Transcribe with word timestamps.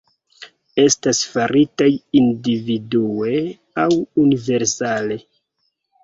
Estas 0.83 1.17
faritaj 1.33 1.89
individue 2.21 3.35
aŭ 3.83 3.91
univerzale. 4.23 5.19